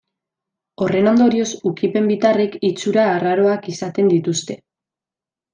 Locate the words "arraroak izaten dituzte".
3.19-4.61